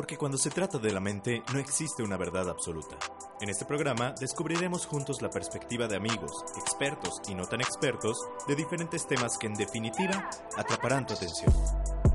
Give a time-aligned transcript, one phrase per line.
[0.00, 2.96] porque cuando se trata de la mente no existe una verdad absoluta.
[3.42, 8.16] En este programa descubriremos juntos la perspectiva de amigos, expertos y no tan expertos
[8.48, 11.52] de diferentes temas que en definitiva atraparán tu atención.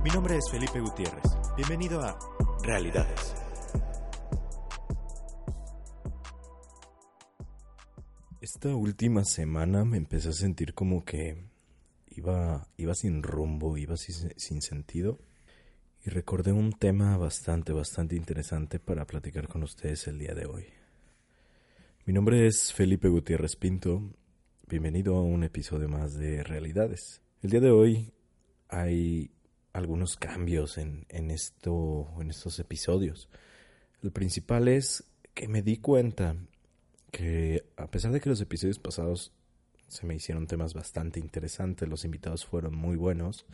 [0.03, 1.25] Mi nombre es Felipe Gutiérrez.
[1.57, 2.17] Bienvenido a
[2.63, 3.35] Realidades.
[8.41, 11.37] Esta última semana me empecé a sentir como que
[12.07, 15.19] iba, iba sin rumbo, iba sin, sin sentido.
[16.05, 20.65] Y recordé un tema bastante, bastante interesante para platicar con ustedes el día de hoy.
[22.05, 24.03] Mi nombre es Felipe Gutiérrez Pinto.
[24.69, 27.23] Bienvenido a un episodio más de Realidades.
[27.41, 28.13] El día de hoy
[28.69, 29.31] hay
[29.73, 33.27] algunos cambios en, en, esto, en estos episodios.
[34.03, 36.35] El principal es que me di cuenta
[37.09, 39.33] que a pesar de que los episodios pasados
[39.87, 43.47] se me hicieron temas bastante interesantes, los invitados fueron muy buenos,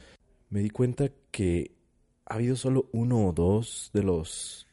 [0.50, 1.80] me di cuenta que
[2.26, 4.68] ha habido solo uno o dos de los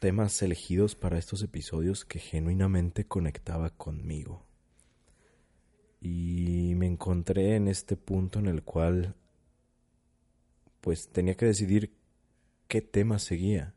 [0.00, 4.44] temas elegidos para estos episodios que genuinamente conectaba conmigo.
[6.00, 9.14] Y me encontré en este punto en el cual
[10.80, 11.92] pues tenía que decidir
[12.68, 13.74] qué tema seguía.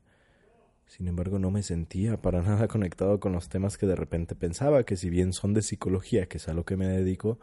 [0.86, 4.84] Sin embargo, no me sentía para nada conectado con los temas que de repente pensaba
[4.84, 7.40] que si bien son de psicología, que es a lo que me dedico,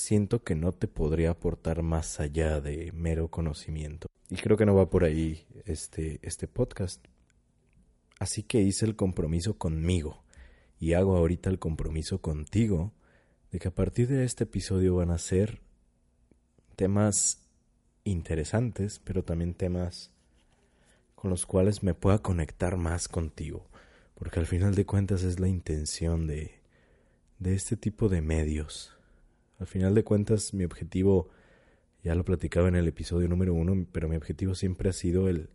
[0.00, 4.08] siento que no te podría aportar más allá de mero conocimiento.
[4.28, 7.04] Y creo que no va por ahí este, este podcast.
[8.18, 10.22] Así que hice el compromiso conmigo
[10.78, 12.92] y hago ahorita el compromiso contigo
[13.50, 15.60] de que a partir de este episodio van a ser
[16.76, 17.42] temas
[18.04, 20.10] interesantes, pero también temas
[21.14, 23.68] con los cuales me pueda conectar más contigo,
[24.14, 26.60] porque al final de cuentas es la intención de,
[27.38, 28.94] de este tipo de medios.
[29.60, 31.28] Al final de cuentas mi objetivo
[32.02, 35.50] ya lo platicaba en el episodio número uno, pero mi objetivo siempre ha sido el,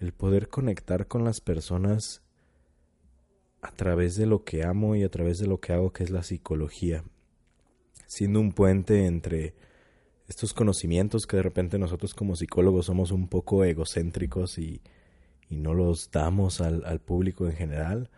[0.00, 2.22] el poder conectar con las personas
[3.60, 6.10] a través de lo que amo y a través de lo que hago, que es
[6.10, 7.04] la psicología,
[8.06, 9.54] siendo un puente entre
[10.28, 14.80] estos conocimientos que de repente nosotros como psicólogos somos un poco egocéntricos y,
[15.50, 18.10] y no los damos al, al, público en general,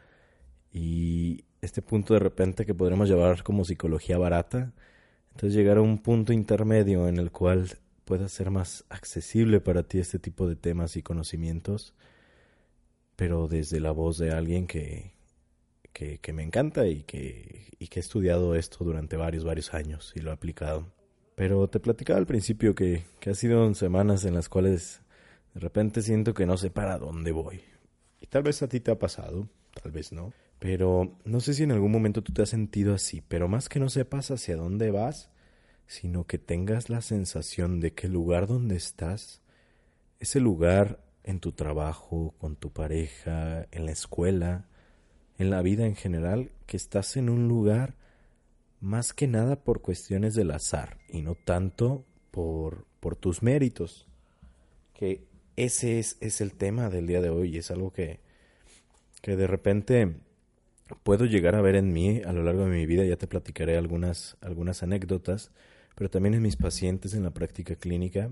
[0.73, 4.73] y este punto de repente que podremos llevar como psicología barata,
[5.35, 7.69] entonces llegar a un punto intermedio en el cual
[8.05, 11.93] pueda ser más accesible para ti este tipo de temas y conocimientos,
[13.17, 15.13] pero desde la voz de alguien que,
[15.93, 20.21] que, me encanta y que, y que he estudiado esto durante varios, varios años y
[20.21, 20.87] lo he aplicado.
[21.35, 25.03] Pero te platicaba al principio que, que ha sido semanas en las cuales
[25.55, 27.61] de repente siento que no sé para dónde voy.
[28.21, 29.49] Y tal vez a ti te ha pasado,
[29.83, 30.33] tal vez no.
[30.59, 33.81] Pero no sé si en algún momento tú te has sentido así, pero más que
[33.81, 35.31] no sepas hacia dónde vas,
[35.87, 39.43] sino que tengas la sensación de que el lugar donde estás,
[40.21, 44.69] ese lugar en tu trabajo, con tu pareja, en la escuela,
[45.39, 47.97] en la vida en general, que estás en un lugar
[48.81, 54.07] más que nada por cuestiones del azar y no tanto por, por tus méritos.
[54.93, 55.27] Que
[55.57, 58.21] ese es, es el tema del día de hoy, es algo que,
[59.23, 60.15] que de repente
[61.03, 63.77] puedo llegar a ver en mí a lo largo de mi vida, ya te platicaré
[63.77, 65.51] algunas, algunas anécdotas,
[65.95, 68.31] pero también en mis pacientes en la práctica clínica,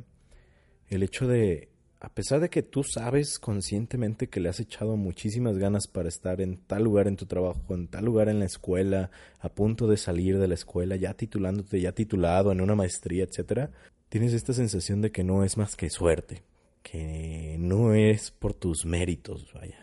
[0.88, 1.68] el hecho de,
[2.00, 6.40] a pesar de que tú sabes conscientemente que le has echado muchísimas ganas para estar
[6.40, 9.96] en tal lugar en tu trabajo, en tal lugar en la escuela, a punto de
[9.96, 13.70] salir de la escuela, ya titulándote, ya titulado en una maestría, etcétera,
[14.08, 16.42] tienes esta sensación de que no es más que suerte,
[16.82, 19.81] que no es por tus méritos, vaya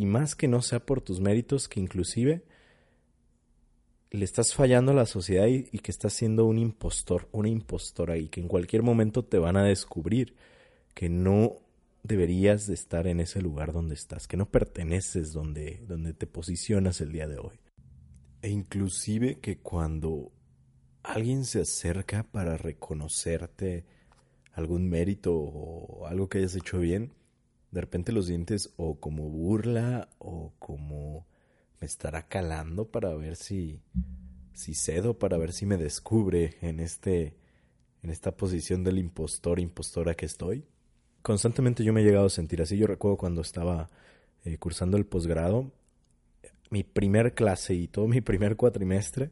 [0.00, 2.42] y más que no sea por tus méritos, que inclusive
[4.10, 8.28] le estás fallando a la sociedad y, que estás siendo un impostor, una impostora y
[8.28, 10.36] que en cualquier momento te van a descubrir
[10.94, 11.56] que no
[12.02, 17.02] deberías de estar en ese lugar donde estás, que no perteneces donde, donde te posicionas
[17.02, 17.60] el día de hoy.
[18.40, 20.32] E inclusive que cuando
[21.02, 23.84] alguien se acerca para reconocerte
[24.54, 27.12] algún mérito o algo que hayas hecho bien,
[27.70, 31.26] de repente los dientes o como burla o como
[31.80, 33.80] me estará calando para ver si
[34.52, 37.36] si cedo para ver si me descubre en este
[38.02, 40.64] en esta posición del impostor impostora que estoy.
[41.22, 42.78] Constantemente yo me he llegado a sentir así.
[42.78, 43.90] Yo recuerdo cuando estaba
[44.44, 45.70] eh, cursando el posgrado
[46.70, 49.30] mi primer clase y todo mi primer cuatrimestre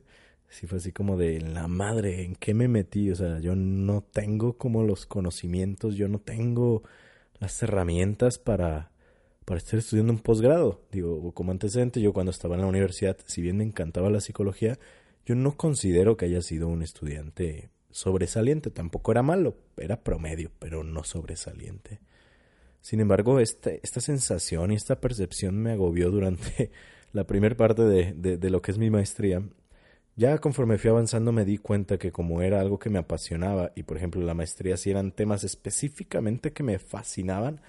[0.49, 4.03] sí fue así como de la madre en qué me metí o sea yo no
[4.03, 6.83] tengo como los conocimientos yo no tengo
[7.41, 8.91] las herramientas para,
[9.45, 10.83] para estar estudiando un posgrado.
[10.93, 14.79] Digo, como antecedente, yo cuando estaba en la universidad, si bien me encantaba la psicología,
[15.25, 18.71] yo no considero que haya sido un estudiante sobresaliente.
[18.71, 22.01] Tampoco era malo, era promedio, pero no sobresaliente.
[22.81, 26.71] Sin embargo, este, esta sensación y esta percepción me agobió durante
[27.13, 29.43] la primera parte de, de, lo que es mi maestría.
[30.19, 33.85] Ya conforme fui avanzando me di cuenta que como era algo que me apasionaba y
[33.85, 37.61] por ejemplo la maestría si eran temas específicamente que me fascinaban,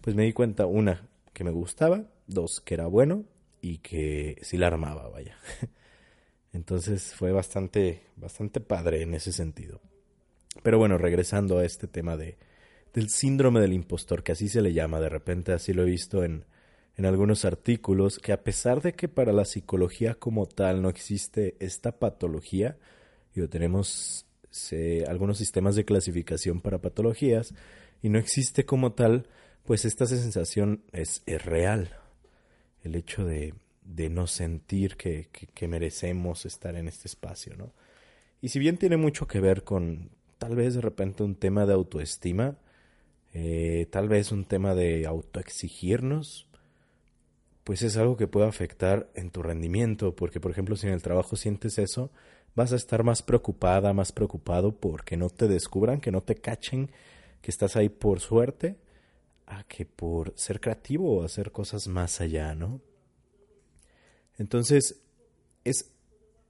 [0.00, 3.26] pues me di cuenta, una, que me gustaba, dos, que era bueno
[3.60, 5.36] y que sí la armaba, vaya.
[6.54, 9.82] Entonces fue bastante, bastante padre en ese sentido.
[10.62, 12.38] Pero bueno, regresando a este tema de,
[12.94, 16.24] del síndrome del impostor, que así se le llama, de repente así lo he visto
[16.24, 16.46] en,
[17.00, 21.56] en algunos artículos, que a pesar de que para la psicología como tal no existe
[21.58, 22.76] esta patología,
[23.34, 24.26] y tenemos
[25.08, 27.54] algunos sistemas de clasificación para patologías,
[28.02, 29.28] y no existe como tal,
[29.64, 31.96] pues esta sensación es, real.
[32.84, 33.54] El hecho de,
[34.10, 37.72] no sentir que, que, merecemos estar en este espacio, ¿no?
[38.42, 41.72] Y si bien tiene mucho que ver con tal vez de repente un tema de
[41.72, 42.58] autoestima,
[43.32, 46.49] eh, tal vez un tema de autoexigirnos,
[47.70, 51.02] pues es algo que puede afectar en tu rendimiento, porque por ejemplo si en el
[51.02, 52.10] trabajo sientes eso,
[52.56, 56.90] vas a estar más preocupada, más preocupado porque no te descubran, que no te cachen
[57.40, 58.76] que estás ahí por suerte,
[59.46, 62.80] a que por ser creativo o hacer cosas más allá, ¿no?
[64.36, 65.00] Entonces,
[65.62, 65.92] es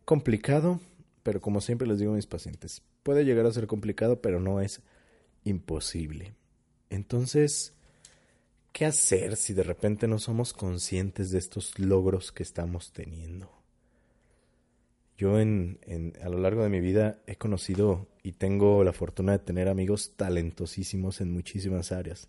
[0.06, 0.80] complicado,
[1.22, 4.62] pero como siempre les digo a mis pacientes, puede llegar a ser complicado, pero no
[4.62, 4.80] es
[5.44, 6.32] imposible.
[6.88, 7.74] Entonces,
[8.72, 13.50] ¿qué hacer si de repente no somos conscientes de estos logros que estamos teniendo?
[15.20, 15.78] Yo en,
[16.22, 20.14] a lo largo de mi vida he conocido y tengo la fortuna de tener amigos
[20.16, 22.28] talentosísimos en muchísimas áreas.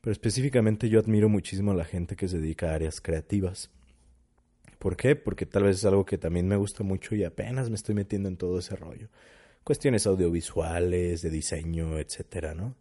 [0.00, 3.70] Pero específicamente yo admiro muchísimo a la gente que se dedica a áreas creativas.
[4.80, 5.14] ¿Por qué?
[5.14, 8.28] Porque tal vez es algo que también me gusta mucho y apenas me estoy metiendo
[8.28, 9.08] en todo ese rollo.
[9.62, 12.74] Cuestiones audiovisuales, de diseño, etcétera, ¿no?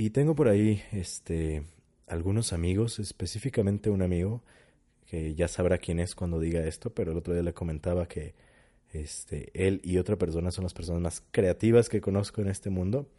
[0.00, 1.62] Y tengo por ahí este
[2.06, 4.42] algunos amigos, específicamente un amigo
[5.04, 8.34] que ya sabrá quién es cuando diga esto, pero el otro día le comentaba que
[8.94, 13.10] este él y otra persona son las personas más creativas que conozco en este mundo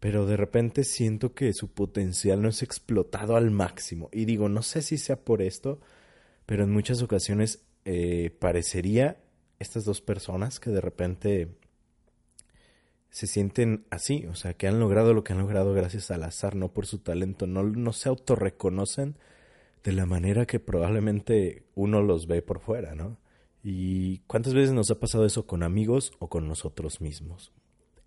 [0.00, 4.10] pero de repente siento que su potencial no es explotado al máximo.
[4.12, 5.80] Y digo, no sé si sea por esto,
[6.46, 9.18] pero en muchas ocasiones eh, parecería
[9.58, 11.48] estas dos personas que de repente
[13.14, 16.56] se sienten así, o sea, que han logrado lo que han logrado gracias al azar,
[16.56, 19.14] no por su talento, no, no se autorreconocen
[19.84, 23.16] de la manera que probablemente uno los ve por fuera, ¿no?
[23.62, 27.52] ¿Y cuántas veces nos ha pasado eso con amigos o con nosotros mismos?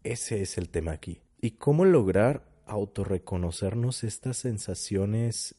[0.04, 1.22] Ese es el tema aquí.
[1.40, 5.56] ¿Y cómo lograr autorreconocernos estas sensaciones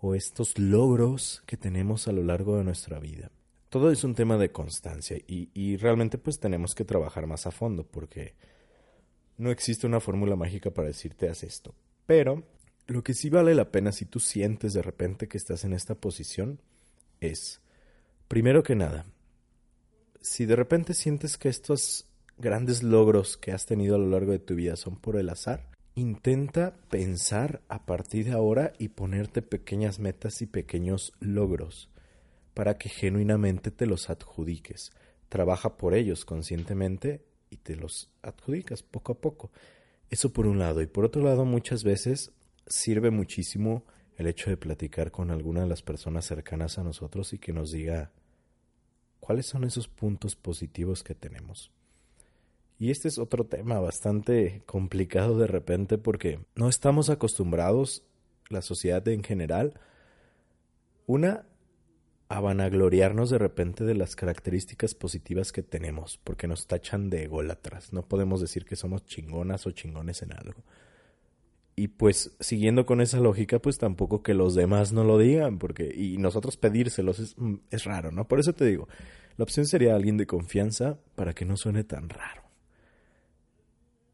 [0.00, 3.30] o estos logros que tenemos a lo largo de nuestra vida?
[3.70, 7.50] Todo es un tema de constancia y, y realmente pues tenemos que trabajar más a
[7.50, 8.34] fondo porque
[9.38, 11.74] no existe una fórmula mágica para decirte haz esto.
[12.06, 12.44] Pero
[12.86, 15.94] lo que sí vale la pena si tú sientes de repente que estás en esta
[15.94, 16.60] posición
[17.20, 17.60] es,
[18.28, 19.06] primero que nada,
[20.20, 22.06] si de repente sientes que estos
[22.38, 25.70] grandes logros que has tenido a lo largo de tu vida son por el azar.
[25.94, 31.88] Intenta pensar a partir de ahora y ponerte pequeñas metas y pequeños logros
[32.52, 34.92] para que genuinamente te los adjudiques.
[35.28, 39.50] Trabaja por ellos conscientemente y te los adjudicas poco a poco.
[40.10, 40.82] Eso por un lado.
[40.82, 42.32] Y por otro lado, muchas veces
[42.66, 43.84] sirve muchísimo
[44.16, 47.70] el hecho de platicar con alguna de las personas cercanas a nosotros y que nos
[47.70, 48.12] diga
[49.20, 51.70] cuáles son esos puntos positivos que tenemos.
[52.78, 58.04] Y este es otro tema bastante complicado de repente porque no estamos acostumbrados,
[58.48, 59.74] la sociedad en general,
[61.06, 61.46] una,
[62.28, 67.92] a vanagloriarnos de repente de las características positivas que tenemos, porque nos tachan de ególatras.
[67.92, 70.64] No podemos decir que somos chingonas o chingones en algo.
[71.76, 75.92] Y pues siguiendo con esa lógica, pues tampoco que los demás no lo digan, porque
[75.94, 78.26] y nosotros pedírselos es, mm, es raro, ¿no?
[78.26, 78.88] Por eso te digo,
[79.36, 82.46] la opción sería alguien de confianza para que no suene tan raro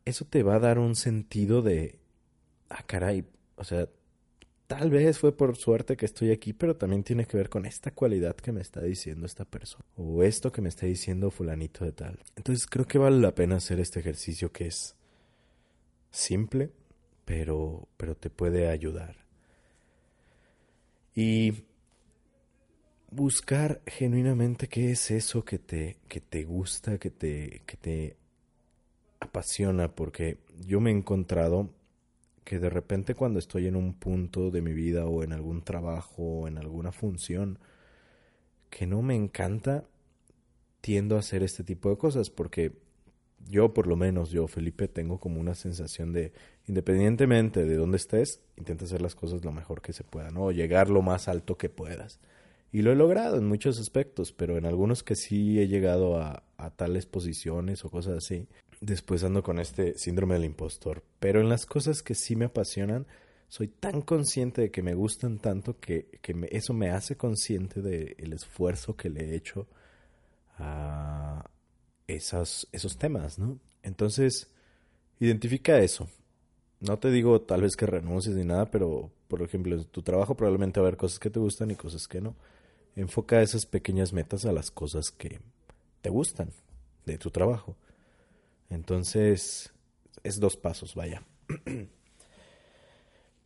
[0.04, 1.99] eso te va a dar un sentido de,
[2.69, 3.25] ah, caray,
[3.57, 3.88] o sea,
[4.79, 7.91] tal vez fue por suerte que estoy aquí, pero también tiene que ver con esta
[7.91, 11.93] cualidad que me está diciendo esta persona, o esto que me está diciendo fulanito de
[11.93, 12.19] tal.
[12.37, 14.97] Entonces creo que vale la pena hacer este ejercicio que es
[16.11, 16.71] simple,
[17.26, 19.26] pero, pero te puede ayudar.
[21.14, 21.64] Y
[23.11, 28.17] buscar genuinamente qué es eso que te, que te gusta, que te, que te
[29.21, 31.69] apasiona porque yo me he encontrado
[32.45, 36.23] que de repente cuando estoy en un punto de mi vida o en algún trabajo
[36.23, 37.59] o en alguna función
[38.71, 39.85] que no me encanta,
[40.81, 42.73] tiendo a hacer este tipo de cosas porque
[43.49, 46.33] yo por lo menos, yo Felipe, tengo como una sensación de,
[46.67, 50.47] independientemente de dónde estés, intenta hacer las cosas lo mejor que se pueda, ¿no?
[50.47, 52.21] O llegar lo más alto que puedas.
[52.71, 56.45] Y lo he logrado en muchos aspectos, pero en algunos que sí he llegado a,
[56.57, 58.49] a tales posiciones o cosas así,
[58.83, 61.03] después ando con este síndrome del impostor.
[61.21, 63.07] Pero en las cosas que sí me apasionan,
[63.49, 68.33] soy tan consciente de que me gustan tanto que, que eso me hace consciente del
[68.33, 69.69] esfuerzo que le he hecho
[70.59, 71.45] a
[72.07, 73.59] esas, esos temas, ¿no?
[73.83, 74.51] Entonces,
[75.21, 76.09] identifica eso.
[76.81, 80.35] No te digo tal vez que renuncies ni nada, pero por ejemplo, en tu trabajo
[80.35, 82.35] probablemente va a haber cosas que te gustan y cosas que no.
[82.97, 85.41] Enfoca esas pequeñas metas a las cosas que
[86.01, 86.51] te gustan
[87.07, 87.77] de tu trabajo.
[88.73, 89.73] Entonces,
[90.25, 91.23] es dos pasos, vaya.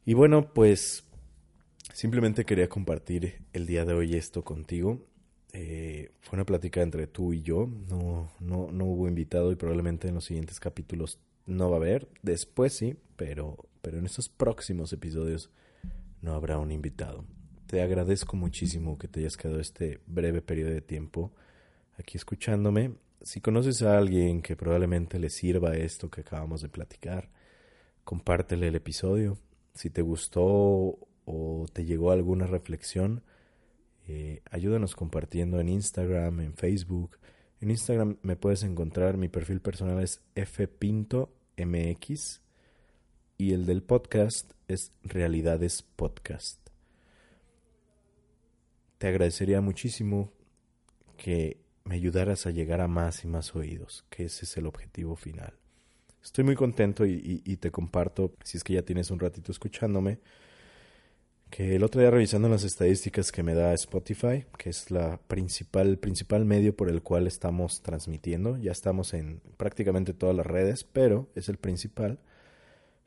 [0.09, 1.03] Y bueno, pues
[1.93, 5.05] simplemente quería compartir el día de hoy esto contigo.
[5.53, 7.69] Eh, fue una plática entre tú y yo.
[7.89, 12.09] No, no, no hubo invitado y probablemente en los siguientes capítulos no va a haber.
[12.23, 15.51] Después sí, pero, pero en estos próximos episodios
[16.23, 17.25] no habrá un invitado.
[17.67, 21.33] Te agradezco muchísimo que te hayas quedado este breve periodo de tiempo
[21.99, 22.95] aquí escuchándome.
[23.27, 27.29] Si conoces a alguien que probablemente le sirva esto que acabamos de platicar,
[28.05, 29.37] compártele el episodio
[29.75, 33.25] si te gustó o te llegó alguna reflexión,
[34.07, 37.19] eh, ayúdanos compartiendo en Instagram, en Facebook.
[37.61, 41.33] En Instagram me puedes encontrar, mi perfil personal es fpintomx
[43.39, 46.61] y el del podcast es Realidades Podcast.
[48.99, 50.31] Te agradecería muchísimo
[51.17, 55.17] que me ayudaras a llegar a más y más oídos, que ese es el objetivo
[55.17, 55.55] final.
[56.23, 60.19] Estoy muy contento y, te comparto, si es que ya tienes un ratito escuchándome,
[61.51, 65.99] que el otro día revisando las estadísticas que me da Spotify, que es la principal,
[65.99, 71.29] principal medio por el cual estamos transmitiendo, ya estamos en prácticamente todas las redes, pero
[71.37, 72.19] es el principal,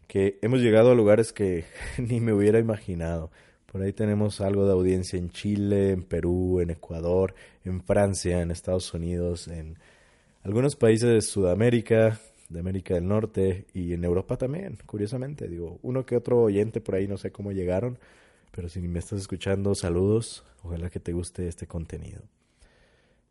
[0.07, 1.65] que hemos llegado a lugares que
[1.97, 3.31] ni me hubiera imaginado.
[3.71, 8.49] Por ahí tenemos algo de audiencia en Chile, en Perú, en Ecuador, en Francia, en
[8.49, 9.77] Estados Unidos, en
[10.43, 15.47] algunos países de Sudamérica, de América del Norte y en Europa también, curiosamente.
[15.47, 17.99] Digo, uno que otro oyente por ahí, no sé cómo llegaron,
[18.51, 20.43] pero si me estás escuchando, saludos.
[20.63, 22.23] Ojalá que te guste este contenido.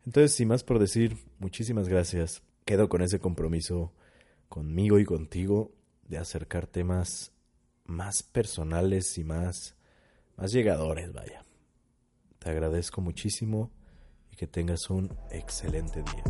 [0.05, 2.41] Entonces, sin más por decir, muchísimas gracias.
[2.63, 3.91] Quedo con ese compromiso
[4.47, 5.71] conmigo y contigo
[6.07, 7.33] de acercar temas
[7.85, 9.75] más personales y más,
[10.39, 11.43] más llegadores, vaya.
[12.39, 13.71] Te agradezco muchísimo
[14.31, 16.23] y que tengas un excelente día.